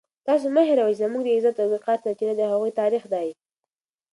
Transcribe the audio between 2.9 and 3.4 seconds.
دی.